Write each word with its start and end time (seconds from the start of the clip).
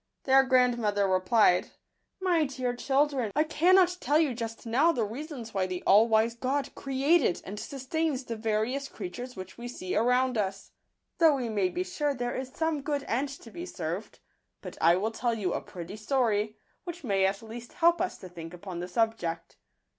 Their 0.23 0.41
grandmother 0.41 1.07
replied, 1.07 1.69
"My 2.19 2.45
dear 2.45 2.75
children, 2.75 3.31
I 3.35 3.43
cannot 3.43 3.97
tell 4.01 4.17
you 4.17 4.33
just 4.33 4.65
now 4.65 4.91
the 4.91 5.03
reasons 5.05 5.53
why 5.53 5.67
the 5.67 5.83
all 5.85 6.07
wise 6.07 6.33
God 6.33 6.73
created 6.73 7.39
and 7.45 7.59
sustains 7.59 8.23
the 8.23 8.35
various 8.35 8.87
creatures 8.87 9.35
which 9.35 9.59
we 9.59 9.67
see 9.67 9.95
around 9.95 10.39
us, 10.39 10.71
though 11.19 11.35
we 11.35 11.49
may 11.49 11.69
be 11.69 11.83
sure 11.83 12.15
there 12.15 12.33
is 12.35 12.49
Digitized 12.49 12.53
by 12.53 12.57
Google 12.57 12.59
some 12.59 12.81
good 12.81 13.03
end 13.07 13.29
to 13.29 13.51
be 13.51 13.65
served; 13.67 14.19
but 14.61 14.75
I 14.81 14.95
will 14.95 15.11
tell 15.11 15.35
you 15.35 15.53
a 15.53 15.61
pretty 15.61 15.97
story, 15.97 16.57
which 16.83 17.03
may 17.03 17.27
at 17.27 17.43
least 17.43 17.73
help 17.73 18.01
us 18.01 18.17
to 18.17 18.27
think 18.27 18.55
upon 18.55 18.79
the 18.79 18.87
subject. 18.87 19.57